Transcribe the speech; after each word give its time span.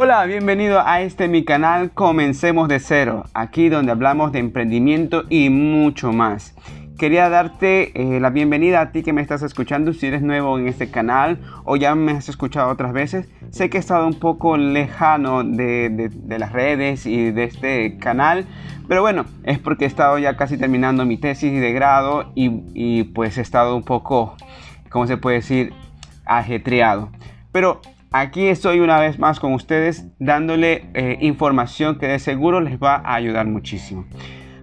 Hola, 0.00 0.24
bienvenido 0.26 0.80
a 0.86 1.00
este 1.00 1.26
mi 1.26 1.44
canal 1.44 1.90
Comencemos 1.90 2.68
de 2.68 2.78
cero, 2.78 3.24
aquí 3.34 3.68
donde 3.68 3.90
hablamos 3.90 4.30
de 4.30 4.38
emprendimiento 4.38 5.24
y 5.28 5.50
mucho 5.50 6.12
más. 6.12 6.54
Quería 6.96 7.28
darte 7.28 7.90
eh, 8.00 8.20
la 8.20 8.30
bienvenida 8.30 8.80
a 8.80 8.92
ti 8.92 9.02
que 9.02 9.12
me 9.12 9.22
estás 9.22 9.42
escuchando 9.42 9.92
si 9.92 10.06
eres 10.06 10.22
nuevo 10.22 10.56
en 10.56 10.68
este 10.68 10.92
canal 10.92 11.40
o 11.64 11.74
ya 11.74 11.96
me 11.96 12.12
has 12.12 12.28
escuchado 12.28 12.70
otras 12.70 12.92
veces. 12.92 13.28
Sé 13.50 13.70
que 13.70 13.78
he 13.78 13.80
estado 13.80 14.06
un 14.06 14.20
poco 14.20 14.56
lejano 14.56 15.42
de, 15.42 16.12
las 16.28 16.52
redes 16.52 17.04
y 17.04 17.32
de 17.32 17.42
este 17.42 17.98
canal, 17.98 18.46
pero 18.86 19.00
bueno, 19.00 19.24
es 19.42 19.58
porque 19.58 19.84
he 19.84 19.88
estado 19.88 20.16
ya 20.20 20.36
casi 20.36 20.56
terminando 20.58 21.06
mi 21.06 21.16
tesis 21.16 21.60
de 21.60 21.72
grado 21.72 22.30
y, 22.36 22.62
y 22.72 23.02
pues 23.02 23.36
he 23.36 23.40
estado 23.40 23.74
un 23.74 23.82
poco, 23.82 24.36
¿cómo 24.90 25.08
se 25.08 25.16
puede 25.16 25.38
decir?, 25.38 25.72
ajetreado. 26.24 27.08
Pero 27.50 27.80
Aquí 28.10 28.46
estoy 28.46 28.80
una 28.80 28.98
vez 28.98 29.18
más 29.18 29.38
con 29.38 29.52
ustedes 29.52 30.06
dándole 30.18 30.86
eh, 30.94 31.18
información 31.20 31.98
que 31.98 32.06
de 32.06 32.18
seguro 32.18 32.62
les 32.62 32.78
va 32.78 33.02
a 33.04 33.14
ayudar 33.14 33.46
muchísimo. 33.46 34.06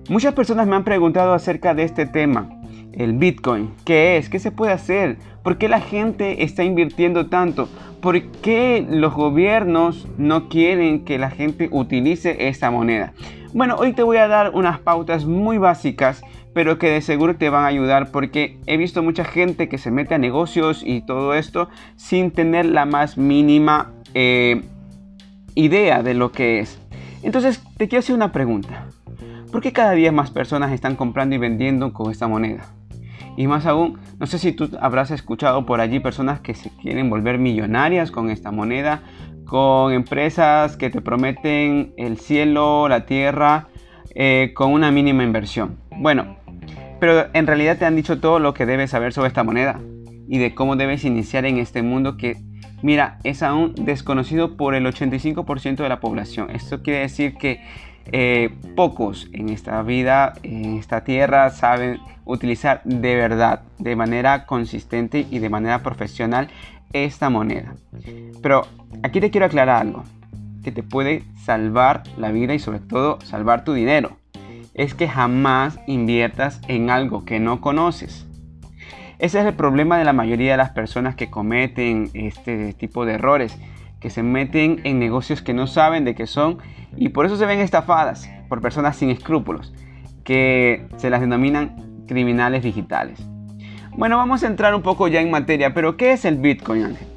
Muchas 0.10 0.34
personas 0.34 0.66
me 0.66 0.76
han 0.76 0.84
preguntado 0.84 1.32
acerca 1.32 1.76
de 1.76 1.84
este 1.84 2.08
tema, 2.08 2.50
el 2.94 3.14
Bitcoin. 3.14 3.72
¿Qué 3.86 4.18
es? 4.18 4.30
¿Qué 4.30 4.40
se 4.40 4.52
puede 4.52 4.72
hacer? 4.72 5.18
¿Por 5.44 5.60
qué 5.60 5.70
la 5.70 5.80
gente 5.80 6.44
está 6.44 6.64
invirtiendo 6.64 7.28
tanto? 7.28 7.70
¿Por 8.02 8.20
qué 8.24 8.84
los 8.90 9.14
gobiernos 9.14 10.08
no 10.18 10.50
quieren 10.50 11.06
que 11.06 11.20
la 11.20 11.30
gente 11.30 11.70
utilice 11.72 12.48
esta 12.48 12.72
moneda? 12.72 13.14
Bueno, 13.54 13.76
hoy 13.78 13.94
te 13.94 14.02
voy 14.02 14.18
a 14.18 14.28
dar 14.28 14.56
unas 14.56 14.80
pautas 14.80 15.26
muy 15.26 15.60
básicas 15.60 16.24
pero 16.56 16.80
que 16.80 16.90
de 16.90 17.02
seguro 17.02 17.36
te 17.36 17.50
van 17.50 17.66
a 17.66 17.68
ayudar 17.68 18.12
porque 18.12 18.58
he 18.66 18.78
visto 18.78 19.04
mucha 19.04 19.26
gente 19.26 19.68
que 19.68 19.78
se 19.78 19.92
mete 19.92 20.16
a 20.16 20.18
negocios 20.18 20.84
y 20.86 21.02
todo 21.02 21.34
esto 21.34 21.68
sin 21.98 22.32
tener 22.32 22.66
la 22.66 22.86
más 22.86 23.18
mínima 23.18 23.92
eh, 24.14 24.64
idea 25.54 26.02
de 26.02 26.14
lo 26.14 26.32
que 26.32 26.60
es. 26.60 26.80
Entonces 27.24 27.62
te 27.76 27.90
quiero 27.90 28.00
hacer 28.00 28.16
una 28.16 28.32
pregunta. 28.32 28.88
¿Por 29.52 29.62
qué 29.62 29.74
cada 29.74 29.92
día 29.92 30.14
más 30.14 30.32
personas 30.32 30.72
están 30.72 30.96
comprando 30.96 31.36
y 31.36 31.40
vendiendo 31.40 31.92
con 31.92 32.10
esta 32.10 32.30
moneda? 32.30 32.64
Y 33.36 33.48
más 33.48 33.66
aún, 33.66 34.00
no 34.18 34.26
sé 34.26 34.40
si 34.40 34.54
tú 34.54 34.70
habrás 34.80 35.12
escuchado 35.12 35.66
por 35.66 35.82
allí 35.82 36.00
personas 36.00 36.40
que 36.40 36.54
se 36.54 36.70
quieren 36.70 37.10
volver 37.10 37.38
millonarias 37.38 38.12
con 38.12 38.30
esta 38.30 38.52
moneda, 38.52 39.04
con 39.46 39.92
empresas 39.92 40.78
que 40.78 40.90
te 40.90 41.02
prometen 41.02 41.94
el 41.98 42.18
cielo, 42.18 42.88
la 42.88 43.06
tierra, 43.06 43.68
eh, 44.18 44.54
con 44.56 44.72
una 44.72 44.90
mínima 44.92 45.26
inversión. 45.26 45.76
Bueno, 45.98 46.38
pero 47.00 47.28
en 47.34 47.48
realidad 47.48 47.78
te 47.78 47.86
han 47.86 47.96
dicho 47.96 48.20
todo 48.20 48.40
lo 48.40 48.54
que 48.54 48.66
debes 48.66 48.92
saber 48.92 49.14
sobre 49.14 49.28
esta 49.28 49.44
moneda 49.44 49.80
y 50.28 50.38
de 50.40 50.56
cómo 50.56 50.76
debes 50.76 51.04
iniciar 51.06 51.46
en 51.46 51.58
este 51.58 51.82
mundo 51.82 52.18
que, 52.18 52.38
mira, 52.82 53.20
es 53.24 53.44
aún 53.44 53.74
desconocido 53.76 54.58
por 54.58 54.76
el 54.76 54.86
85% 54.86 55.78
de 55.78 55.90
la 55.90 56.00
población. 56.00 56.50
Esto 56.52 56.82
quiere 56.82 57.00
decir 57.02 57.36
que 57.36 57.62
eh, 58.12 58.50
pocos 58.76 59.28
en 59.34 59.50
esta 59.50 59.82
vida, 59.82 60.34
en 60.44 60.78
esta 60.78 61.04
tierra, 61.04 61.50
saben 61.50 62.00
utilizar 62.24 62.82
de 62.84 63.16
verdad, 63.16 63.62
de 63.78 63.96
manera 63.96 64.46
consistente 64.46 65.26
y 65.30 65.40
de 65.40 65.50
manera 65.50 65.84
profesional 65.84 66.50
esta 66.94 67.30
moneda. 67.30 67.76
Pero 68.42 68.68
aquí 69.04 69.20
te 69.20 69.32
quiero 69.32 69.46
aclarar 69.46 69.82
algo 69.82 70.04
que 70.64 70.72
te 70.72 70.82
puede 70.82 71.24
salvar 71.44 72.04
la 72.18 72.32
vida 72.32 72.54
y 72.54 72.60
sobre 72.60 72.80
todo 72.80 73.20
salvar 73.22 73.64
tu 73.64 73.74
dinero 73.74 74.18
es 74.76 74.94
que 74.94 75.08
jamás 75.08 75.80
inviertas 75.88 76.62
en 76.68 76.90
algo 76.90 77.26
que 77.26 77.40
no 77.40 77.62
conoces. 77.62 78.28
Ese 79.18 79.40
es 79.40 79.46
el 79.46 79.54
problema 79.54 79.98
de 79.98 80.04
la 80.04 80.14
mayoría 80.14 80.52
de 80.52 80.58
las 80.58 80.72
personas 80.72 81.16
que 81.16 81.30
cometen 81.30 82.10
este 82.14 82.74
tipo 82.74 83.06
de 83.06 83.14
errores, 83.14 83.58
que 84.02 84.10
se 84.10 84.22
meten 84.22 84.82
en 84.84 85.00
negocios 85.00 85.42
que 85.42 85.54
no 85.54 85.68
saben 85.68 86.04
de 86.04 86.14
qué 86.14 86.28
son 86.28 86.58
y 86.98 87.10
por 87.10 87.26
eso 87.26 87.38
se 87.38 87.46
ven 87.46 87.60
estafadas 87.60 88.30
por 88.50 88.62
personas 88.62 88.98
sin 88.98 89.10
escrúpulos, 89.10 89.74
que 90.26 90.86
se 90.98 91.10
las 91.10 91.22
denominan 91.22 92.04
criminales 92.08 92.62
digitales. 92.62 93.26
Bueno, 93.98 94.18
vamos 94.18 94.44
a 94.44 94.48
entrar 94.48 94.76
un 94.76 94.82
poco 94.82 95.08
ya 95.08 95.22
en 95.22 95.32
materia, 95.32 95.74
pero 95.74 95.96
¿qué 95.96 96.12
es 96.12 96.26
el 96.26 96.36
Bitcoin, 96.36 96.84
Ángel? 96.84 97.08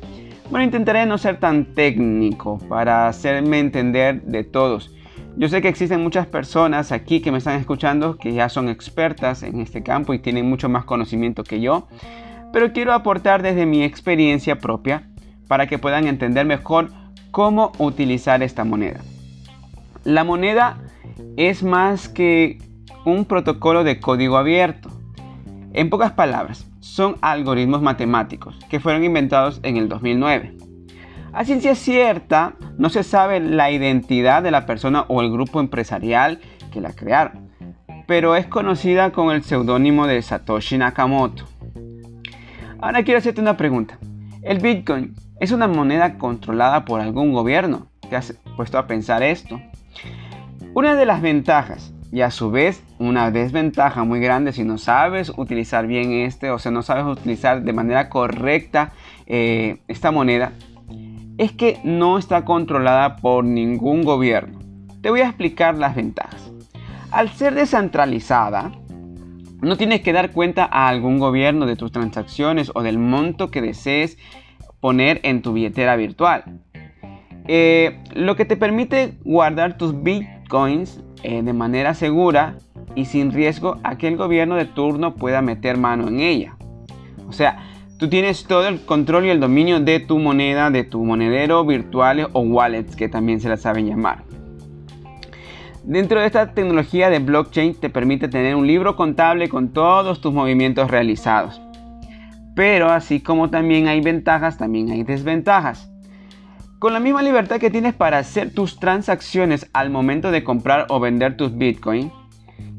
Bueno, 0.48 0.64
intentaré 0.64 1.04
no 1.04 1.18
ser 1.18 1.40
tan 1.40 1.74
técnico 1.74 2.58
para 2.68 3.08
hacerme 3.08 3.58
entender 3.58 4.22
de 4.22 4.44
todos 4.44 4.94
yo 5.38 5.48
sé 5.48 5.62
que 5.62 5.68
existen 5.68 6.02
muchas 6.02 6.26
personas 6.26 6.90
aquí 6.90 7.20
que 7.20 7.30
me 7.30 7.38
están 7.38 7.60
escuchando 7.60 8.18
que 8.18 8.32
ya 8.32 8.48
son 8.48 8.68
expertas 8.68 9.44
en 9.44 9.60
este 9.60 9.84
campo 9.84 10.12
y 10.12 10.18
tienen 10.18 10.48
mucho 10.48 10.68
más 10.68 10.84
conocimiento 10.84 11.44
que 11.44 11.60
yo, 11.60 11.86
pero 12.52 12.72
quiero 12.72 12.92
aportar 12.92 13.40
desde 13.40 13.64
mi 13.64 13.84
experiencia 13.84 14.58
propia 14.58 15.08
para 15.46 15.68
que 15.68 15.78
puedan 15.78 16.08
entender 16.08 16.44
mejor 16.44 16.90
cómo 17.30 17.70
utilizar 17.78 18.42
esta 18.42 18.64
moneda. 18.64 19.00
La 20.02 20.24
moneda 20.24 20.78
es 21.36 21.62
más 21.62 22.08
que 22.08 22.58
un 23.04 23.24
protocolo 23.24 23.84
de 23.84 24.00
código 24.00 24.38
abierto. 24.38 24.90
En 25.72 25.88
pocas 25.88 26.10
palabras, 26.10 26.68
son 26.80 27.14
algoritmos 27.20 27.80
matemáticos 27.80 28.58
que 28.68 28.80
fueron 28.80 29.04
inventados 29.04 29.60
en 29.62 29.76
el 29.76 29.88
2009 29.88 30.67
a 31.32 31.44
ciencia 31.44 31.74
cierta, 31.74 32.54
no 32.78 32.88
se 32.88 33.02
sabe 33.02 33.40
la 33.40 33.70
identidad 33.70 34.42
de 34.42 34.50
la 34.50 34.66
persona 34.66 35.04
o 35.08 35.20
el 35.20 35.30
grupo 35.30 35.60
empresarial 35.60 36.40
que 36.72 36.80
la 36.80 36.92
crearon, 36.92 37.50
pero 38.06 38.34
es 38.34 38.46
conocida 38.46 39.12
con 39.12 39.34
el 39.34 39.42
seudónimo 39.42 40.06
de 40.06 40.22
Satoshi 40.22 40.78
Nakamoto. 40.78 41.44
Ahora 42.80 43.02
quiero 43.02 43.18
hacerte 43.18 43.40
una 43.40 43.56
pregunta. 43.56 43.98
¿El 44.42 44.60
Bitcoin 44.60 45.14
es 45.40 45.52
una 45.52 45.68
moneda 45.68 46.16
controlada 46.16 46.84
por 46.84 47.00
algún 47.00 47.32
gobierno? 47.32 47.88
¿Te 48.08 48.16
has 48.16 48.34
puesto 48.56 48.78
a 48.78 48.86
pensar 48.86 49.22
esto? 49.22 49.60
Una 50.74 50.94
de 50.94 51.06
las 51.06 51.20
ventajas 51.20 51.92
y 52.10 52.22
a 52.22 52.30
su 52.30 52.50
vez 52.50 52.82
una 52.98 53.30
desventaja 53.30 54.04
muy 54.04 54.20
grande 54.20 54.52
si 54.52 54.64
no 54.64 54.78
sabes 54.78 55.30
utilizar 55.36 55.86
bien 55.86 56.12
este 56.12 56.50
o 56.50 56.58
si 56.58 56.70
no 56.70 56.82
sabes 56.82 57.04
utilizar 57.04 57.62
de 57.62 57.72
manera 57.72 58.08
correcta 58.08 58.92
eh, 59.26 59.82
esta 59.88 60.10
moneda 60.10 60.52
es 61.38 61.52
que 61.52 61.78
no 61.84 62.18
está 62.18 62.44
controlada 62.44 63.16
por 63.16 63.44
ningún 63.44 64.02
gobierno. 64.02 64.58
Te 65.00 65.10
voy 65.10 65.20
a 65.20 65.28
explicar 65.28 65.76
las 65.76 65.94
ventajas. 65.94 66.50
Al 67.10 67.30
ser 67.30 67.54
descentralizada, 67.54 68.72
no 69.60 69.76
tienes 69.76 70.02
que 70.02 70.12
dar 70.12 70.32
cuenta 70.32 70.68
a 70.70 70.88
algún 70.88 71.18
gobierno 71.18 71.66
de 71.66 71.76
tus 71.76 71.92
transacciones 71.92 72.70
o 72.74 72.82
del 72.82 72.98
monto 72.98 73.50
que 73.50 73.62
desees 73.62 74.18
poner 74.80 75.20
en 75.22 75.42
tu 75.42 75.52
billetera 75.52 75.96
virtual. 75.96 76.60
Eh, 77.46 77.98
lo 78.14 78.36
que 78.36 78.44
te 78.44 78.56
permite 78.56 79.14
guardar 79.24 79.78
tus 79.78 80.02
bitcoins 80.02 81.02
eh, 81.22 81.42
de 81.42 81.52
manera 81.52 81.94
segura 81.94 82.56
y 82.94 83.06
sin 83.06 83.32
riesgo 83.32 83.78
a 83.84 83.96
que 83.96 84.08
el 84.08 84.16
gobierno 84.16 84.56
de 84.56 84.66
turno 84.66 85.14
pueda 85.14 85.40
meter 85.40 85.78
mano 85.78 86.08
en 86.08 86.20
ella. 86.20 86.56
O 87.26 87.32
sea, 87.32 87.58
Tú 87.98 88.08
tienes 88.08 88.44
todo 88.44 88.68
el 88.68 88.80
control 88.82 89.26
y 89.26 89.30
el 89.30 89.40
dominio 89.40 89.80
de 89.80 89.98
tu 89.98 90.20
moneda, 90.20 90.70
de 90.70 90.84
tu 90.84 91.04
monedero 91.04 91.64
virtuales 91.64 92.28
o 92.32 92.42
wallets, 92.42 92.94
que 92.94 93.08
también 93.08 93.40
se 93.40 93.48
la 93.48 93.56
saben 93.56 93.88
llamar. 93.88 94.22
Dentro 95.82 96.20
de 96.20 96.26
esta 96.26 96.54
tecnología 96.54 97.10
de 97.10 97.18
blockchain 97.18 97.74
te 97.74 97.90
permite 97.90 98.28
tener 98.28 98.54
un 98.54 98.68
libro 98.68 98.94
contable 98.94 99.48
con 99.48 99.70
todos 99.72 100.20
tus 100.20 100.32
movimientos 100.32 100.88
realizados. 100.92 101.60
Pero 102.54 102.88
así 102.88 103.18
como 103.20 103.50
también 103.50 103.88
hay 103.88 104.00
ventajas, 104.00 104.58
también 104.58 104.90
hay 104.90 105.02
desventajas. 105.02 105.90
Con 106.78 106.92
la 106.92 107.00
misma 107.00 107.22
libertad 107.22 107.58
que 107.58 107.70
tienes 107.70 107.94
para 107.94 108.18
hacer 108.18 108.54
tus 108.54 108.78
transacciones 108.78 109.68
al 109.72 109.90
momento 109.90 110.30
de 110.30 110.44
comprar 110.44 110.86
o 110.88 111.00
vender 111.00 111.36
tus 111.36 111.58
bitcoins, 111.58 112.12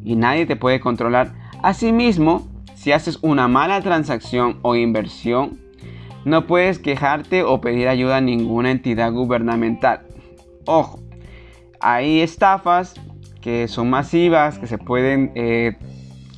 y 0.02 0.16
nadie 0.16 0.46
te 0.46 0.56
puede 0.56 0.80
controlar, 0.80 1.34
asimismo 1.62 2.48
si 2.80 2.94
haces 2.94 3.20
una 3.22 3.50
mala 3.50 3.82
transacción 3.82 4.60
o 4.62 4.74
inversión, 4.74 5.60
no 6.24 6.48
puedes 6.48 6.80
quejarte 6.80 7.44
o 7.44 7.60
pedir 7.60 7.90
ayuda 7.90 8.18
a 8.18 8.22
ninguna 8.22 8.72
entidad 8.72 9.12
gubernamental. 9.12 10.04
Ojo, 10.66 11.02
hay 11.82 12.22
estafas 12.22 12.94
que 13.42 13.68
son 13.68 13.90
masivas, 13.90 14.60
que 14.60 14.68
se 14.68 14.78
pueden, 14.78 15.34
eh, 15.36 15.76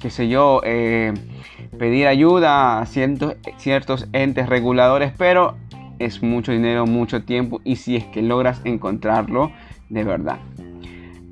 qué 0.02 0.10
sé 0.10 0.30
yo, 0.30 0.62
eh, 0.64 1.14
pedir 1.78 2.08
ayuda 2.08 2.80
a 2.80 2.88
ciertos, 2.88 3.36
ciertos 3.58 4.08
entes 4.12 4.50
reguladores, 4.50 5.14
pero 5.16 5.58
es 6.00 6.24
mucho 6.24 6.52
dinero, 6.52 6.88
mucho 6.88 7.24
tiempo 7.24 7.62
y 7.64 7.76
si 7.76 7.98
es 7.98 8.06
que 8.06 8.24
logras 8.24 8.62
encontrarlo 8.64 9.52
de 9.90 10.04
verdad. 10.04 10.40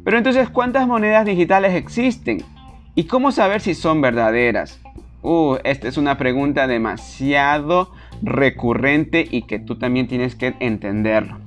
Pero 0.04 0.20
entonces, 0.20 0.52
¿cuántas 0.52 0.88
monedas 0.88 1.26
digitales 1.26 1.74
existen? 1.74 2.44
¿Y 2.94 3.06
cómo 3.06 3.32
saber 3.32 3.62
si 3.62 3.74
son 3.74 4.02
verdaderas? 4.02 4.80
Uh, 5.22 5.58
esta 5.64 5.88
es 5.88 5.98
una 5.98 6.18
pregunta 6.18 6.68
demasiado 6.68 7.92
recurrente 8.22 9.28
y 9.30 9.44
que 9.44 9.60
tú 9.60 9.78
también 9.78 10.08
tienes 10.08 10.36
que 10.36 10.56
entenderlo. 10.60 11.38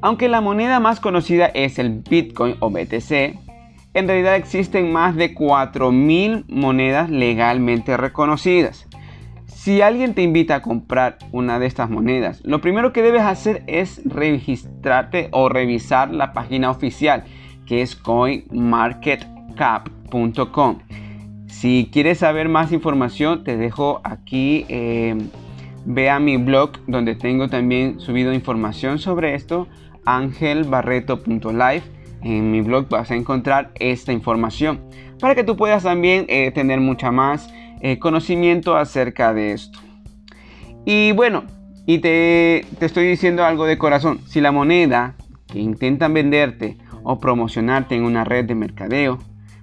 Aunque 0.00 0.28
la 0.28 0.40
moneda 0.40 0.78
más 0.78 1.00
conocida 1.00 1.46
es 1.46 1.78
el 1.78 2.02
Bitcoin 2.08 2.54
o 2.60 2.70
BTC, 2.70 3.36
en 3.94 4.06
realidad 4.06 4.36
existen 4.36 4.92
más 4.92 5.16
de 5.16 5.34
4.000 5.34 6.44
monedas 6.48 7.10
legalmente 7.10 7.96
reconocidas. 7.96 8.86
Si 9.46 9.82
alguien 9.82 10.14
te 10.14 10.22
invita 10.22 10.54
a 10.56 10.62
comprar 10.62 11.18
una 11.32 11.58
de 11.58 11.66
estas 11.66 11.90
monedas, 11.90 12.40
lo 12.44 12.60
primero 12.60 12.92
que 12.92 13.02
debes 13.02 13.22
hacer 13.22 13.64
es 13.66 14.00
registrarte 14.04 15.30
o 15.32 15.48
revisar 15.48 16.14
la 16.14 16.32
página 16.32 16.70
oficial 16.70 17.24
que 17.66 17.82
es 17.82 17.96
coinmarketcap.com. 17.96 20.78
Si 21.48 21.88
quieres 21.90 22.18
saber 22.18 22.48
más 22.48 22.72
información, 22.72 23.42
te 23.42 23.56
dejo 23.56 24.00
aquí, 24.04 24.66
eh, 24.68 25.16
ve 25.84 26.10
a 26.10 26.20
mi 26.20 26.36
blog 26.36 26.72
donde 26.86 27.14
tengo 27.14 27.48
también 27.48 27.98
subido 28.00 28.32
información 28.32 28.98
sobre 28.98 29.34
esto, 29.34 29.66
angelbarreto.live. 30.04 31.82
En 32.22 32.50
mi 32.50 32.60
blog 32.60 32.88
vas 32.88 33.10
a 33.10 33.16
encontrar 33.16 33.70
esta 33.76 34.12
información 34.12 34.82
para 35.20 35.34
que 35.34 35.42
tú 35.44 35.56
puedas 35.56 35.84
también 35.84 36.26
eh, 36.28 36.50
tener 36.52 36.80
mucha 36.80 37.10
más 37.10 37.48
eh, 37.80 37.98
conocimiento 37.98 38.76
acerca 38.76 39.32
de 39.32 39.52
esto. 39.52 39.78
Y 40.84 41.12
bueno, 41.12 41.44
y 41.86 41.98
te, 41.98 42.66
te 42.78 42.86
estoy 42.86 43.06
diciendo 43.06 43.44
algo 43.44 43.64
de 43.64 43.78
corazón. 43.78 44.20
Si 44.26 44.40
la 44.40 44.52
moneda 44.52 45.14
que 45.46 45.60
intentan 45.60 46.12
venderte 46.12 46.76
o 47.02 47.18
promocionarte 47.18 47.94
en 47.94 48.04
una 48.04 48.24
red 48.24 48.44
de 48.44 48.54
mercadeo, 48.54 49.18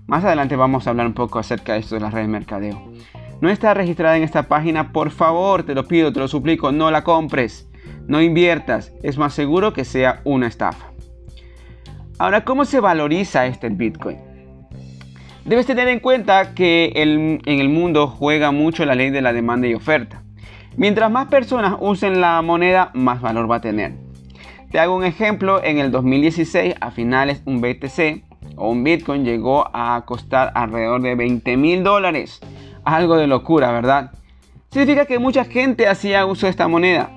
más 0.07 0.23
adelante 0.23 0.55
vamos 0.55 0.85
a 0.85 0.91
hablar 0.91 1.07
un 1.07 1.13
poco 1.13 1.39
acerca 1.39 1.73
de 1.73 1.79
esto 1.79 1.95
de 1.95 2.01
las 2.01 2.13
redes 2.13 2.27
de 2.27 2.31
mercadeo. 2.31 2.91
No 3.41 3.49
está 3.49 3.73
registrada 3.73 4.17
en 4.17 4.23
esta 4.23 4.43
página, 4.43 4.91
por 4.91 5.11
favor, 5.11 5.63
te 5.63 5.75
lo 5.75 5.87
pido, 5.87 6.13
te 6.13 6.19
lo 6.19 6.27
suplico, 6.27 6.71
no 6.71 6.91
la 6.91 7.03
compres, 7.03 7.67
no 8.07 8.21
inviertas, 8.21 8.93
es 9.03 9.17
más 9.17 9.33
seguro 9.33 9.73
que 9.73 9.83
sea 9.83 10.21
una 10.23 10.47
estafa. 10.47 10.91
Ahora, 12.17 12.45
¿cómo 12.45 12.65
se 12.65 12.79
valoriza 12.79 13.45
este 13.45 13.69
Bitcoin? 13.69 14.17
Debes 15.43 15.65
tener 15.65 15.87
en 15.89 15.99
cuenta 15.99 16.53
que 16.55 16.91
en 16.95 17.41
el 17.45 17.69
mundo 17.69 18.07
juega 18.07 18.51
mucho 18.51 18.85
la 18.85 18.95
ley 18.95 19.09
de 19.09 19.21
la 19.21 19.33
demanda 19.33 19.67
y 19.67 19.75
oferta. 19.75 20.23
Mientras 20.77 21.11
más 21.11 21.27
personas 21.27 21.75
usen 21.79 22.19
la 22.19 22.41
moneda, 22.41 22.91
más 22.93 23.21
valor 23.21 23.49
va 23.49 23.57
a 23.57 23.61
tener. 23.61 23.93
Te 24.71 24.79
hago 24.79 24.95
un 24.95 25.05
ejemplo, 25.05 25.63
en 25.63 25.77
el 25.77 25.91
2016 25.91 26.75
a 26.81 26.91
finales 26.91 27.41
un 27.45 27.61
BTC 27.61 28.25
un 28.57 28.83
Bitcoin 28.83 29.25
llegó 29.25 29.69
a 29.73 30.03
costar 30.05 30.51
alrededor 30.55 31.01
de 31.01 31.15
20 31.15 31.57
mil 31.57 31.83
dólares. 31.83 32.39
Algo 32.83 33.17
de 33.17 33.27
locura, 33.27 33.71
¿verdad? 33.71 34.11
Significa 34.71 35.05
que 35.05 35.19
mucha 35.19 35.45
gente 35.45 35.87
hacía 35.87 36.25
uso 36.25 36.45
de 36.45 36.51
esta 36.51 36.67
moneda. 36.67 37.09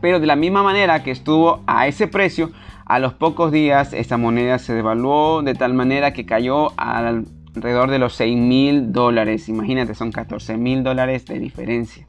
Pero 0.00 0.20
de 0.20 0.26
la 0.26 0.36
misma 0.36 0.62
manera 0.62 1.02
que 1.02 1.10
estuvo 1.10 1.62
a 1.66 1.86
ese 1.86 2.06
precio, 2.06 2.50
a 2.86 2.98
los 2.98 3.14
pocos 3.14 3.50
días 3.50 3.92
esta 3.92 4.16
moneda 4.16 4.58
se 4.58 4.74
devaluó 4.74 5.42
de 5.42 5.54
tal 5.54 5.74
manera 5.74 6.12
que 6.12 6.26
cayó 6.26 6.72
alrededor 6.76 7.90
de 7.90 7.98
los 7.98 8.14
6 8.14 8.36
mil 8.36 8.92
dólares. 8.92 9.48
Imagínate, 9.48 9.94
son 9.94 10.12
14 10.12 10.56
mil 10.56 10.82
dólares 10.82 11.24
de 11.26 11.38
diferencia. 11.38 12.06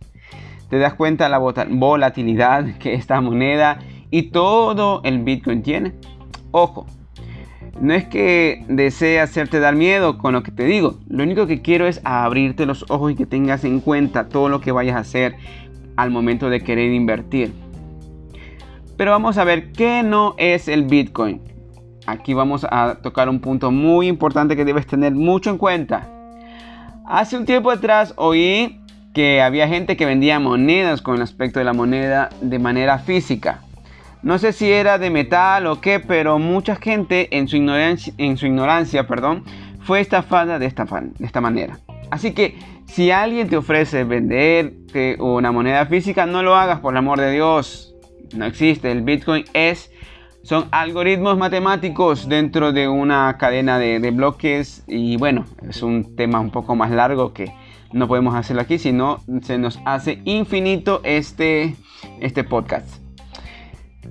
Te 0.70 0.80
das 0.80 0.96
cuenta 0.96 1.30
la 1.30 1.38
volatilidad 1.38 2.78
que 2.78 2.94
esta 2.94 3.22
moneda 3.22 3.80
y 4.12 4.24
todo 4.24 5.02
el 5.04 5.20
Bitcoin 5.24 5.62
tiene. 5.64 5.94
Ojo, 6.52 6.86
no 7.80 7.94
es 7.94 8.06
que 8.06 8.64
desee 8.68 9.20
hacerte 9.20 9.60
dar 9.60 9.76
miedo 9.76 10.18
con 10.18 10.34
lo 10.34 10.44
que 10.44 10.52
te 10.52 10.66
digo. 10.66 11.00
Lo 11.08 11.24
único 11.24 11.46
que 11.48 11.62
quiero 11.62 11.88
es 11.88 12.02
abrirte 12.04 12.66
los 12.66 12.86
ojos 12.90 13.12
y 13.12 13.16
que 13.16 13.26
tengas 13.26 13.64
en 13.64 13.82
cuenta 13.82 14.30
todo 14.30 14.50
lo 14.50 14.62
que 14.62 14.72
vayas 14.72 14.96
a 14.96 15.00
hacer 15.00 15.36
al 15.96 16.12
momento 16.12 16.50
de 16.50 16.62
querer 16.62 16.94
invertir. 16.94 17.54
Pero 18.98 19.12
vamos 19.12 19.38
a 19.38 19.44
ver 19.44 19.72
qué 19.74 20.04
no 20.04 20.36
es 20.38 20.68
el 20.68 20.84
Bitcoin. 20.86 21.42
Aquí 22.08 22.34
vamos 22.34 22.66
a 22.70 23.00
tocar 23.02 23.28
un 23.30 23.40
punto 23.40 23.72
muy 23.72 24.08
importante 24.08 24.56
que 24.56 24.64
debes 24.64 24.88
tener 24.88 25.14
mucho 25.14 25.50
en 25.50 25.58
cuenta. 25.58 26.08
Hace 27.06 27.38
un 27.38 27.46
tiempo 27.46 27.72
atrás 27.72 28.14
oí 28.16 28.80
que 29.14 29.42
había 29.42 29.68
gente 29.68 29.98
que 29.98 30.06
vendía 30.06 30.40
monedas 30.40 31.02
con 31.02 31.16
el 31.16 31.22
aspecto 31.22 31.60
de 31.60 31.66
la 31.66 31.74
moneda 31.74 32.30
de 32.42 32.60
manera 32.60 33.00
física. 33.00 33.65
No 34.26 34.40
sé 34.40 34.54
si 34.54 34.72
era 34.72 34.98
de 34.98 35.12
metal 35.12 35.68
o 35.68 35.80
qué, 35.80 36.00
pero 36.00 36.40
mucha 36.40 36.78
gente 36.78 37.38
en 37.38 37.48
su 37.48 37.58
ignorancia, 37.58 38.12
en 38.18 38.38
su 38.38 38.48
ignorancia 38.48 39.06
perdón, 39.06 39.44
fue 39.82 40.00
estafada 40.00 40.58
de 40.58 40.66
esta, 40.66 41.42
manera. 41.42 41.78
Así 42.10 42.34
que 42.34 42.58
si 42.88 43.12
alguien 43.12 43.50
te 43.50 43.56
ofrece 43.56 44.04
venderte 44.04 45.16
una 45.20 45.52
moneda 45.52 45.86
física, 45.86 46.26
no 46.26 46.42
lo 46.42 46.56
hagas 46.56 46.80
por 46.80 46.96
el 46.96 46.98
amor 46.98 47.20
de 47.20 47.34
Dios. 47.34 47.94
No 48.36 48.46
existe. 48.46 48.92
El 48.92 49.04
Bitcoin 49.04 49.46
es 49.54 49.92
son 50.42 50.70
algoritmos 50.72 51.38
matemáticos 51.38 52.28
dentro 52.28 52.72
de 52.72 52.88
una 52.88 53.38
cadena 53.38 53.78
de, 53.78 54.00
de, 54.00 54.10
bloques 54.10 54.84
y 54.88 55.18
bueno, 55.18 55.46
es 55.70 55.84
un 55.84 56.16
tema 56.16 56.40
un 56.40 56.50
poco 56.50 56.76
más 56.76 56.90
largo 56.90 57.32
que 57.32 57.54
no 57.94 58.08
podemos 58.08 58.34
hacerlo 58.34 58.64
aquí, 58.64 58.80
sino 58.80 59.20
se 59.44 59.60
nos 59.60 59.80
hace 59.86 60.20
infinito 60.26 61.02
este, 61.04 61.76
este 62.22 62.44
podcast. 62.44 63.05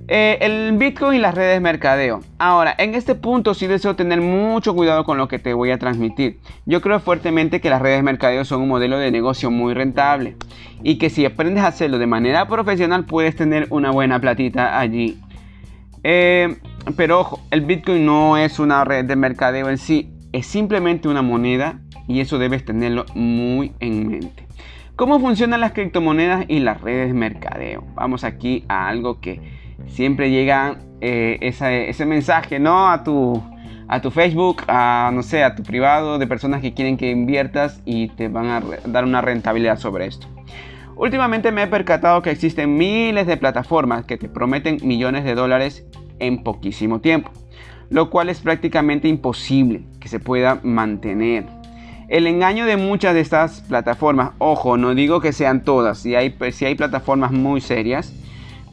Eh, 0.07 0.37
el 0.41 0.77
Bitcoin 0.77 1.17
y 1.17 1.19
las 1.19 1.33
redes 1.33 1.55
de 1.55 1.59
mercadeo. 1.59 2.21
Ahora, 2.37 2.75
en 2.77 2.93
este 2.93 3.15
punto 3.15 3.55
sí 3.55 3.65
deseo 3.65 3.95
tener 3.95 4.21
mucho 4.21 4.75
cuidado 4.75 5.03
con 5.03 5.17
lo 5.17 5.27
que 5.27 5.39
te 5.39 5.53
voy 5.53 5.71
a 5.71 5.79
transmitir. 5.79 6.39
Yo 6.67 6.79
creo 6.81 6.99
fuertemente 6.99 7.59
que 7.59 7.71
las 7.71 7.81
redes 7.81 7.97
de 7.97 8.03
mercadeo 8.03 8.45
son 8.45 8.61
un 8.61 8.67
modelo 8.67 8.99
de 8.99 9.09
negocio 9.09 9.49
muy 9.49 9.73
rentable 9.73 10.35
y 10.83 10.99
que 10.99 11.09
si 11.09 11.25
aprendes 11.25 11.63
a 11.63 11.67
hacerlo 11.67 11.97
de 11.97 12.05
manera 12.05 12.47
profesional 12.47 13.05
puedes 13.05 13.35
tener 13.35 13.65
una 13.71 13.89
buena 13.89 14.19
platita 14.19 14.79
allí. 14.79 15.19
Eh, 16.03 16.55
pero 16.95 17.21
ojo, 17.21 17.41
el 17.49 17.61
Bitcoin 17.61 18.05
no 18.05 18.37
es 18.37 18.59
una 18.59 18.83
red 18.83 19.05
de 19.05 19.15
mercadeo 19.15 19.69
en 19.69 19.79
sí, 19.79 20.11
es 20.33 20.45
simplemente 20.45 21.07
una 21.07 21.23
moneda 21.23 21.79
y 22.07 22.19
eso 22.19 22.37
debes 22.37 22.63
tenerlo 22.63 23.05
muy 23.15 23.73
en 23.79 24.07
mente. 24.07 24.45
¿Cómo 24.95 25.19
funcionan 25.19 25.61
las 25.61 25.71
criptomonedas 25.71 26.45
y 26.47 26.59
las 26.59 26.79
redes 26.79 27.07
de 27.07 27.13
mercadeo? 27.15 27.83
Vamos 27.95 28.23
aquí 28.23 28.63
a 28.69 28.87
algo 28.87 29.19
que 29.19 29.54
siempre 29.87 30.31
llega 30.31 30.77
eh, 31.01 31.37
ese 31.41 32.05
mensaje, 32.05 32.59
¿no? 32.59 32.89
A 32.89 33.03
tu, 33.03 33.41
a 33.87 34.01
tu 34.01 34.11
Facebook, 34.11 34.63
a, 34.67 35.11
no 35.13 35.23
sé, 35.23 35.43
a 35.43 35.55
tu 35.55 35.63
privado 35.63 36.17
de 36.17 36.27
personas 36.27 36.61
que 36.61 36.73
quieren 36.73 36.97
que 36.97 37.11
inviertas 37.11 37.81
y 37.85 38.09
te 38.09 38.27
van 38.27 38.47
a 38.47 38.61
dar 38.85 39.03
una 39.03 39.21
rentabilidad 39.21 39.77
sobre 39.77 40.07
esto. 40.07 40.27
Últimamente 40.95 41.51
me 41.51 41.63
he 41.63 41.67
percatado 41.67 42.21
que 42.21 42.31
existen 42.31 42.77
miles 42.77 43.27
de 43.27 43.37
plataformas 43.37 44.05
que 44.05 44.17
te 44.17 44.29
prometen 44.29 44.77
millones 44.81 45.25
de 45.25 45.35
dólares 45.35 45.85
en 46.19 46.41
poquísimo 46.41 47.01
tiempo, 47.01 47.31
lo 47.89 48.09
cual 48.09 48.29
es 48.29 48.39
prácticamente 48.39 49.09
imposible 49.09 49.83
que 49.99 50.07
se 50.07 50.19
pueda 50.19 50.59
mantener. 50.63 51.45
El 52.07 52.27
engaño 52.27 52.65
de 52.65 52.77
muchas 52.77 53.13
de 53.13 53.19
estas 53.19 53.61
plataformas, 53.61 54.31
ojo, 54.37 54.77
no 54.77 54.95
digo 54.95 55.19
que 55.19 55.33
sean 55.33 55.63
todas, 55.63 55.97
si 55.97 56.15
hay, 56.15 56.33
si 56.51 56.65
hay 56.65 56.75
plataformas 56.75 57.31
muy 57.31 57.61
serias, 57.61 58.13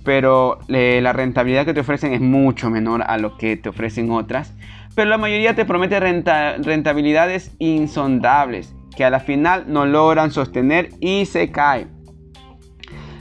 pero 0.04 0.58
eh, 0.68 1.00
la 1.02 1.12
rentabilidad 1.12 1.64
que 1.64 1.74
te 1.74 1.80
ofrecen 1.80 2.12
es 2.12 2.20
mucho 2.20 2.70
menor 2.70 3.02
a 3.06 3.18
lo 3.18 3.36
que 3.36 3.56
te 3.56 3.68
ofrecen 3.68 4.10
otras. 4.10 4.54
Pero 4.94 5.08
la 5.08 5.18
mayoría 5.18 5.54
te 5.54 5.64
promete 5.64 5.98
rentabilidades 6.00 7.52
insondables 7.58 8.74
que 8.94 9.04
a 9.04 9.10
la 9.10 9.20
final 9.20 9.64
no 9.68 9.86
logran 9.86 10.30
sostener 10.30 10.90
y 11.00 11.24
se 11.24 11.50
caen. 11.50 11.90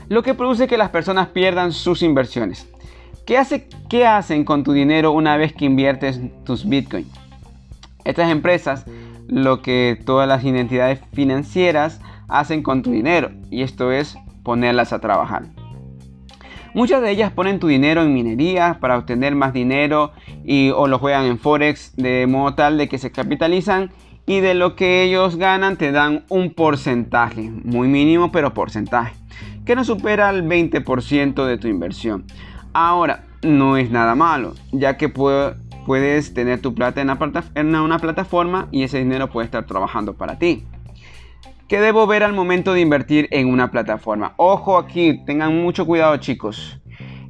Lo 0.08 0.22
que 0.22 0.34
produce 0.34 0.66
que 0.66 0.76
las 0.76 0.90
personas 0.90 1.28
pierdan 1.28 1.72
sus 1.72 2.02
inversiones. 2.02 2.68
¿Qué, 3.24 3.38
hace, 3.38 3.68
¿Qué 3.88 4.06
hacen 4.06 4.44
con 4.44 4.64
tu 4.64 4.72
dinero 4.72 5.12
una 5.12 5.36
vez 5.36 5.52
que 5.54 5.64
inviertes 5.64 6.20
tus 6.44 6.68
bitcoins? 6.68 7.08
Estas 8.04 8.30
empresas, 8.30 8.84
lo 9.28 9.62
que 9.62 9.98
todas 10.04 10.28
las 10.28 10.44
identidades 10.44 11.00
financieras 11.14 12.00
hacen 12.28 12.62
con 12.62 12.82
tu 12.82 12.90
dinero, 12.90 13.30
y 13.50 13.62
esto 13.62 13.92
es 13.92 14.18
ponerlas 14.42 14.92
a 14.92 14.98
trabajar. 14.98 15.44
Muchas 16.74 17.02
de 17.02 17.10
ellas 17.10 17.32
ponen 17.32 17.60
tu 17.60 17.66
dinero 17.66 18.02
en 18.02 18.14
minería 18.14 18.78
para 18.80 18.96
obtener 18.96 19.34
más 19.34 19.52
dinero 19.52 20.12
y, 20.42 20.70
o 20.70 20.86
lo 20.86 20.98
juegan 20.98 21.26
en 21.26 21.38
forex 21.38 21.94
de 21.96 22.26
modo 22.26 22.54
tal 22.54 22.78
de 22.78 22.88
que 22.88 22.96
se 22.96 23.12
capitalizan 23.12 23.90
y 24.24 24.40
de 24.40 24.54
lo 24.54 24.74
que 24.74 25.02
ellos 25.02 25.36
ganan 25.36 25.76
te 25.76 25.92
dan 25.92 26.24
un 26.30 26.54
porcentaje, 26.54 27.50
muy 27.50 27.88
mínimo 27.88 28.32
pero 28.32 28.54
porcentaje, 28.54 29.14
que 29.66 29.76
no 29.76 29.84
supera 29.84 30.30
el 30.30 30.44
20% 30.44 31.44
de 31.44 31.58
tu 31.58 31.68
inversión. 31.68 32.24
Ahora, 32.72 33.24
no 33.42 33.76
es 33.76 33.90
nada 33.90 34.14
malo, 34.14 34.54
ya 34.70 34.96
que 34.96 35.10
puedes 35.10 36.32
tener 36.32 36.62
tu 36.62 36.74
plata 36.74 37.02
en 37.02 37.74
una 37.76 37.98
plataforma 37.98 38.68
y 38.70 38.84
ese 38.84 38.98
dinero 38.98 39.28
puede 39.30 39.44
estar 39.44 39.66
trabajando 39.66 40.14
para 40.14 40.38
ti. 40.38 40.64
¿Qué 41.72 41.80
debo 41.80 42.06
ver 42.06 42.22
al 42.22 42.34
momento 42.34 42.74
de 42.74 42.82
invertir 42.82 43.28
en 43.30 43.48
una 43.48 43.70
plataforma? 43.70 44.34
Ojo 44.36 44.76
aquí, 44.76 45.22
tengan 45.24 45.62
mucho 45.62 45.86
cuidado 45.86 46.14
chicos. 46.18 46.78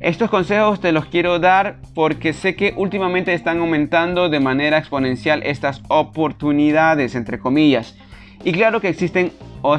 Estos 0.00 0.30
consejos 0.30 0.80
te 0.80 0.90
los 0.90 1.04
quiero 1.04 1.38
dar 1.38 1.76
porque 1.94 2.32
sé 2.32 2.56
que 2.56 2.74
últimamente 2.76 3.34
están 3.34 3.60
aumentando 3.60 4.28
de 4.28 4.40
manera 4.40 4.78
exponencial 4.78 5.44
estas 5.44 5.80
oportunidades, 5.86 7.14
entre 7.14 7.38
comillas. 7.38 7.96
Y 8.42 8.50
claro 8.50 8.80
que 8.80 8.88
existen 8.88 9.30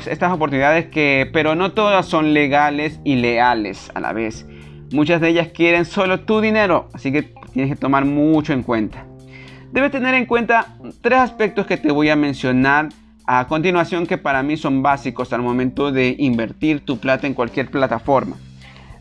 estas 0.09 0.31
oportunidades 0.31 0.85
que, 0.85 1.29
pero 1.33 1.55
no 1.55 1.73
todas 1.73 2.05
son 2.05 2.33
legales 2.33 3.01
y 3.03 3.15
leales 3.15 3.91
a 3.95 3.99
la 3.99 4.13
vez. 4.13 4.47
Muchas 4.93 5.19
de 5.19 5.27
ellas 5.27 5.49
quieren 5.49 5.83
solo 5.83 6.21
tu 6.21 6.39
dinero, 6.39 6.87
así 6.93 7.11
que 7.11 7.33
tienes 7.51 7.69
que 7.69 7.81
tomar 7.81 8.05
mucho 8.05 8.53
en 8.53 8.63
cuenta. 8.63 9.05
Debes 9.73 9.91
tener 9.91 10.13
en 10.13 10.25
cuenta 10.25 10.77
tres 11.01 11.19
aspectos 11.19 11.67
que 11.67 11.75
te 11.75 11.91
voy 11.91 12.07
a 12.07 12.15
mencionar 12.15 12.87
a 13.25 13.47
continuación 13.47 14.05
que 14.05 14.17
para 14.17 14.43
mí 14.43 14.57
son 14.57 14.81
básicos 14.81 15.31
al 15.33 15.41
momento 15.41 15.91
de 15.91 16.15
invertir 16.19 16.81
tu 16.81 16.97
plata 16.99 17.27
en 17.27 17.33
cualquier 17.33 17.69
plataforma. 17.69 18.35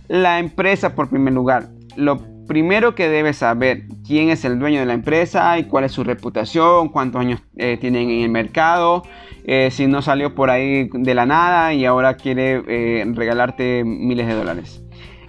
La 0.08 0.38
empresa 0.38 0.94
por 0.94 1.08
primer 1.08 1.34
lugar. 1.34 1.68
Lo 1.96 2.20
primero 2.46 2.94
que 2.94 3.08
debes 3.08 3.38
saber 3.38 3.84
quién 4.06 4.28
es 4.28 4.44
el 4.44 4.58
dueño 4.58 4.80
de 4.80 4.86
la 4.86 4.94
empresa 4.94 5.58
y 5.58 5.64
cuál 5.64 5.84
es 5.84 5.92
su 5.92 6.04
reputación, 6.04 6.88
cuántos 6.88 7.20
años 7.20 7.40
eh, 7.56 7.78
tienen 7.80 8.10
en 8.10 8.22
el 8.22 8.30
mercado, 8.30 9.02
eh, 9.44 9.70
si 9.70 9.86
no 9.86 10.02
salió 10.02 10.34
por 10.34 10.50
ahí 10.50 10.88
de 10.92 11.14
la 11.14 11.26
nada 11.26 11.72
y 11.72 11.84
ahora 11.84 12.14
quiere 12.14 12.62
eh, 12.68 13.04
regalarte 13.14 13.84
miles 13.84 14.26
de 14.26 14.34
dólares. 14.34 14.82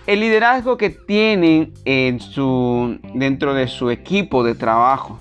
El 0.05 0.19
liderazgo 0.19 0.75
que 0.77 0.89
tienen 0.89 1.73
en 1.85 2.19
su, 2.19 2.99
dentro 3.13 3.53
de 3.53 3.67
su 3.67 3.89
equipo 3.89 4.43
de 4.43 4.53
trabajo. 4.53 5.17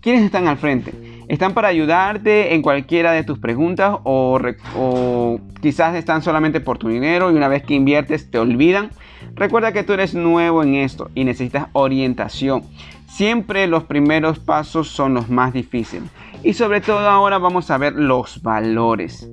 ¿Quiénes 0.00 0.24
están 0.24 0.48
al 0.48 0.58
frente? 0.58 1.13
¿Están 1.28 1.54
para 1.54 1.68
ayudarte 1.68 2.54
en 2.54 2.60
cualquiera 2.60 3.12
de 3.12 3.24
tus 3.24 3.38
preguntas 3.38 3.96
o, 4.04 5.40
quizás 5.60 5.94
están 5.94 6.22
solamente 6.22 6.60
por 6.60 6.76
tu 6.76 6.88
dinero 6.88 7.30
y 7.30 7.34
una 7.34 7.48
vez 7.48 7.62
que 7.62 7.74
inviertes 7.74 8.30
te 8.30 8.38
olvidan? 8.38 8.90
Recuerda 9.34 9.72
que 9.72 9.84
tú 9.84 9.94
eres 9.94 10.14
nuevo 10.14 10.62
en 10.62 10.74
esto 10.74 11.10
y 11.14 11.24
necesitas 11.24 11.68
orientación. 11.72 12.62
Siempre 13.06 13.66
los 13.66 13.84
primeros 13.84 14.38
pasos 14.38 14.88
son 14.88 15.14
los 15.14 15.30
más 15.30 15.52
difíciles. 15.52 16.10
Y 16.42 16.52
sobre 16.52 16.80
todo 16.80 17.08
ahora 17.08 17.38
vamos 17.38 17.70
a 17.70 17.78
ver 17.78 17.94
los 17.94 18.42
valores. 18.42 19.28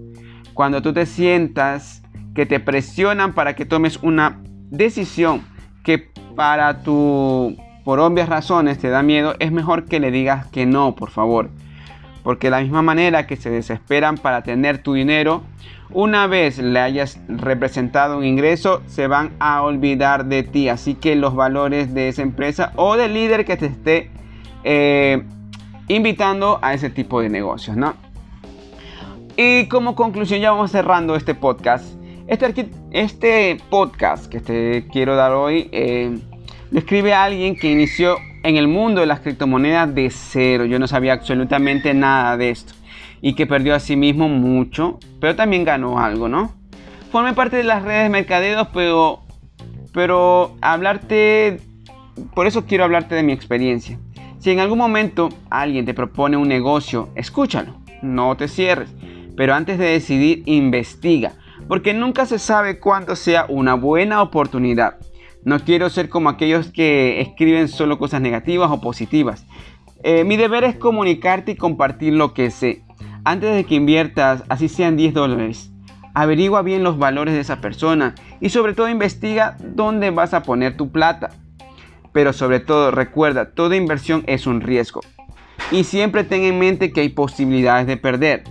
Cuando 0.53 0.81
tú 0.81 0.93
te 0.93 1.05
sientas 1.05 2.03
que 2.33 2.45
te 2.45 2.59
presionan 2.59 3.33
para 3.33 3.55
que 3.55 3.65
tomes 3.65 3.99
una 4.01 4.39
decisión 4.69 5.41
que 5.83 6.09
para 6.35 6.83
tu, 6.83 7.57
por 7.83 7.99
obvias 7.99 8.29
razones, 8.29 8.79
te 8.79 8.89
da 8.89 9.03
miedo, 9.03 9.35
es 9.39 9.51
mejor 9.51 9.85
que 9.85 9.99
le 9.99 10.11
digas 10.11 10.47
que 10.47 10.65
no, 10.65 10.95
por 10.95 11.09
favor. 11.09 11.49
Porque 12.23 12.47
de 12.47 12.51
la 12.51 12.61
misma 12.61 12.81
manera 12.81 13.25
que 13.25 13.35
se 13.35 13.49
desesperan 13.49 14.17
para 14.17 14.43
tener 14.43 14.83
tu 14.83 14.93
dinero, 14.93 15.43
una 15.91 16.27
vez 16.27 16.57
le 16.57 16.79
hayas 16.79 17.19
representado 17.27 18.17
un 18.17 18.23
ingreso, 18.23 18.81
se 18.87 19.07
van 19.07 19.31
a 19.39 19.61
olvidar 19.61 20.25
de 20.25 20.43
ti. 20.43 20.69
Así 20.69 20.95
que 20.95 21.15
los 21.15 21.35
valores 21.35 21.93
de 21.93 22.09
esa 22.09 22.21
empresa 22.21 22.71
o 22.75 22.95
del 22.95 23.13
líder 23.13 23.45
que 23.45 23.57
te 23.57 23.65
esté 23.65 24.11
eh, 24.63 25.23
invitando 25.87 26.59
a 26.61 26.73
ese 26.73 26.89
tipo 26.89 27.21
de 27.21 27.29
negocios, 27.29 27.75
¿no? 27.75 27.95
Y 29.35 29.65
como 29.67 29.95
conclusión 29.95 30.39
ya 30.39 30.51
vamos 30.51 30.71
cerrando 30.71 31.15
este 31.15 31.35
podcast. 31.35 31.85
Este, 32.27 32.69
este 32.91 33.57
podcast 33.69 34.27
que 34.27 34.39
te 34.39 34.87
quiero 34.91 35.15
dar 35.15 35.33
hoy 35.33 35.67
eh, 35.71 36.17
lo 36.69 36.79
escribe 36.79 37.13
alguien 37.13 37.57
que 37.57 37.69
inició 37.69 38.15
en 38.43 38.57
el 38.57 38.67
mundo 38.67 39.01
de 39.01 39.07
las 39.07 39.19
criptomonedas 39.19 39.93
de 39.93 40.09
cero. 40.09 40.65
Yo 40.65 40.79
no 40.79 40.87
sabía 40.87 41.13
absolutamente 41.13 41.93
nada 41.93 42.37
de 42.37 42.49
esto. 42.49 42.73
Y 43.21 43.35
que 43.35 43.45
perdió 43.45 43.75
a 43.75 43.79
sí 43.79 43.95
mismo 43.95 44.29
mucho, 44.29 44.99
pero 45.19 45.35
también 45.35 45.63
ganó 45.63 45.99
algo, 45.99 46.27
¿no? 46.27 46.53
Formé 47.11 47.33
parte 47.33 47.57
de 47.57 47.63
las 47.63 47.83
redes 47.83 48.03
de 48.03 48.09
mercadeos, 48.09 48.67
pero, 48.73 49.21
pero 49.93 50.55
hablarte, 50.61 51.59
por 52.33 52.47
eso 52.47 52.65
quiero 52.65 52.83
hablarte 52.83 53.15
de 53.15 53.23
mi 53.23 53.31
experiencia. 53.31 53.99
Si 54.39 54.49
en 54.49 54.59
algún 54.59 54.79
momento 54.79 55.29
alguien 55.51 55.85
te 55.85 55.93
propone 55.93 56.35
un 56.35 56.47
negocio, 56.47 57.09
escúchalo, 57.13 57.75
no 58.01 58.35
te 58.37 58.47
cierres, 58.47 58.89
pero 59.37 59.53
antes 59.53 59.77
de 59.77 59.85
decidir, 59.85 60.41
investiga, 60.47 61.33
porque 61.67 61.93
nunca 61.93 62.25
se 62.25 62.39
sabe 62.39 62.79
cuándo 62.79 63.15
sea 63.15 63.45
una 63.49 63.75
buena 63.75 64.21
oportunidad. 64.23 64.97
No 65.43 65.59
quiero 65.59 65.89
ser 65.89 66.09
como 66.09 66.29
aquellos 66.29 66.71
que 66.71 67.21
escriben 67.21 67.67
solo 67.67 67.97
cosas 67.97 68.21
negativas 68.21 68.69
o 68.71 68.79
positivas. 68.79 69.45
Eh, 70.03 70.23
mi 70.23 70.37
deber 70.37 70.63
es 70.63 70.75
comunicarte 70.75 71.53
y 71.53 71.55
compartir 71.55 72.13
lo 72.13 72.33
que 72.33 72.51
sé. 72.51 72.83
Antes 73.23 73.55
de 73.55 73.63
que 73.65 73.75
inviertas, 73.75 74.43
así 74.49 74.67
sean 74.67 74.97
10 74.97 75.13
dólares, 75.13 75.71
averigua 76.13 76.61
bien 76.61 76.83
los 76.83 76.97
valores 76.97 77.33
de 77.33 77.39
esa 77.39 77.61
persona 77.61 78.15
y 78.39 78.49
sobre 78.49 78.73
todo 78.73 78.89
investiga 78.89 79.57
dónde 79.59 80.09
vas 80.11 80.33
a 80.33 80.43
poner 80.43 80.77
tu 80.77 80.91
plata. 80.91 81.29
Pero 82.13 82.33
sobre 82.33 82.59
todo 82.59 82.91
recuerda, 82.91 83.51
toda 83.51 83.75
inversión 83.75 84.23
es 84.27 84.45
un 84.45 84.61
riesgo. 84.61 85.01
Y 85.71 85.85
siempre 85.85 86.23
ten 86.23 86.43
en 86.43 86.59
mente 86.59 86.91
que 86.91 87.01
hay 87.01 87.09
posibilidades 87.09 87.87
de 87.87 87.97
perder. 87.97 88.43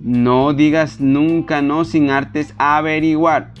No 0.00 0.52
digas 0.52 1.00
nunca 1.00 1.62
no 1.62 1.84
sin 1.84 2.10
artes 2.10 2.54
averiguar. 2.58 3.52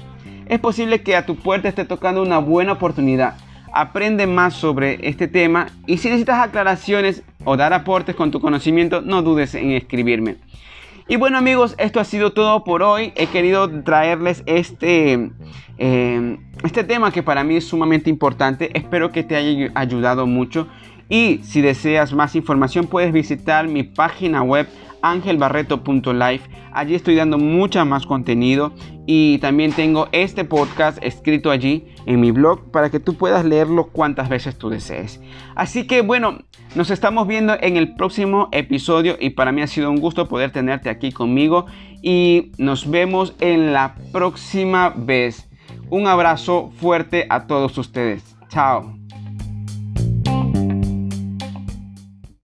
Es 0.46 0.60
posible 0.60 1.02
que 1.02 1.16
a 1.16 1.26
tu 1.26 1.36
puerta 1.36 1.68
esté 1.68 1.84
tocando 1.84 2.22
una 2.22 2.38
buena 2.38 2.72
oportunidad. 2.72 3.36
Aprende 3.72 4.26
más 4.26 4.54
sobre 4.54 5.08
este 5.08 5.26
tema 5.26 5.66
y 5.86 5.98
si 5.98 6.08
necesitas 6.08 6.40
aclaraciones 6.40 7.24
o 7.44 7.56
dar 7.56 7.72
aportes 7.72 8.14
con 8.14 8.30
tu 8.30 8.40
conocimiento, 8.40 9.02
no 9.02 9.22
dudes 9.22 9.54
en 9.54 9.72
escribirme. 9.72 10.36
Y 11.08 11.16
bueno 11.16 11.38
amigos, 11.38 11.74
esto 11.78 12.00
ha 12.00 12.04
sido 12.04 12.32
todo 12.32 12.64
por 12.64 12.82
hoy. 12.82 13.12
He 13.16 13.26
querido 13.26 13.68
traerles 13.82 14.42
este, 14.46 15.30
eh, 15.78 16.38
este 16.64 16.84
tema 16.84 17.12
que 17.12 17.22
para 17.22 17.44
mí 17.44 17.56
es 17.56 17.66
sumamente 17.66 18.08
importante. 18.08 18.70
Espero 18.76 19.10
que 19.12 19.24
te 19.24 19.36
haya 19.36 19.70
ayudado 19.74 20.26
mucho. 20.26 20.68
Y 21.08 21.38
si 21.44 21.60
deseas 21.60 22.12
más 22.12 22.34
información 22.34 22.86
puedes 22.86 23.12
visitar 23.12 23.68
mi 23.68 23.82
página 23.82 24.42
web 24.42 24.66
angelbarreto.life. 25.02 26.50
Allí 26.72 26.94
estoy 26.94 27.14
dando 27.14 27.38
mucha 27.38 27.84
más 27.84 28.06
contenido 28.06 28.72
y 29.06 29.38
también 29.38 29.72
tengo 29.72 30.08
este 30.12 30.44
podcast 30.44 30.98
escrito 31.02 31.50
allí 31.50 31.86
en 32.06 32.20
mi 32.20 32.32
blog 32.32 32.70
para 32.70 32.90
que 32.90 33.00
tú 33.00 33.14
puedas 33.14 33.44
leerlo 33.44 33.86
cuantas 33.86 34.28
veces 34.28 34.58
tú 34.58 34.68
desees. 34.68 35.20
Así 35.54 35.86
que 35.86 36.02
bueno, 36.02 36.38
nos 36.74 36.90
estamos 36.90 37.26
viendo 37.26 37.56
en 37.60 37.76
el 37.76 37.94
próximo 37.94 38.48
episodio 38.52 39.16
y 39.18 39.30
para 39.30 39.52
mí 39.52 39.62
ha 39.62 39.66
sido 39.66 39.90
un 39.90 40.00
gusto 40.00 40.28
poder 40.28 40.50
tenerte 40.50 40.90
aquí 40.90 41.12
conmigo 41.12 41.66
y 42.02 42.52
nos 42.58 42.90
vemos 42.90 43.34
en 43.40 43.72
la 43.72 43.94
próxima 44.12 44.92
vez. 44.94 45.48
Un 45.88 46.08
abrazo 46.08 46.72
fuerte 46.78 47.26
a 47.30 47.46
todos 47.46 47.78
ustedes. 47.78 48.36
Chao. 48.48 49.05